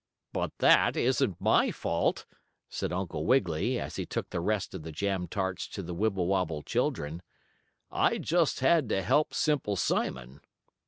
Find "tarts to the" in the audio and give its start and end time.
5.27-5.93